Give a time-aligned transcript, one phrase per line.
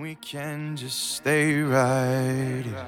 [0.00, 2.62] we can just stay right.
[2.64, 2.86] here.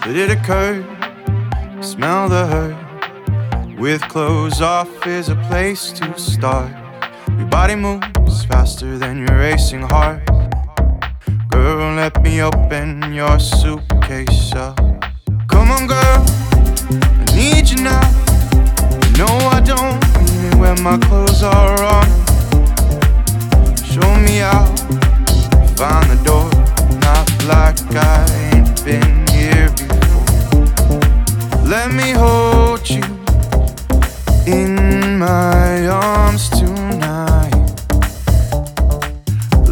[0.00, 0.84] But it occurred,
[1.84, 3.78] smell the hurt.
[3.78, 6.87] With clothes off is a place to start.
[7.38, 10.26] Your body moves faster than your racing heart.
[11.48, 14.76] Girl, let me open your suitcase up.
[15.46, 16.26] Come on, girl,
[16.98, 18.02] I need you now.
[19.16, 22.06] No, I don't mean it when my clothes are on.
[23.86, 24.76] Show me out,
[25.78, 26.50] find the door.
[27.06, 30.08] Not like I ain't been here before.
[31.64, 32.10] Let me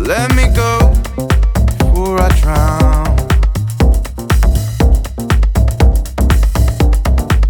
[0.07, 0.95] Let me go
[1.79, 3.17] before I drown.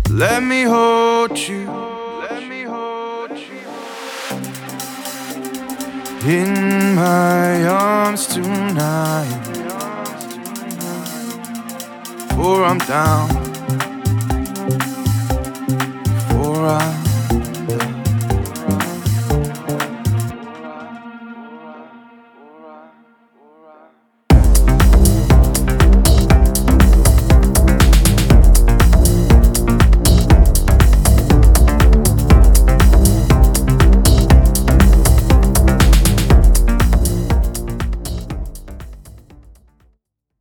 [0.09, 1.67] Let me hold you.
[2.23, 3.61] Let me hold you
[6.25, 9.43] in my arms tonight.
[12.29, 13.46] Before I'm down.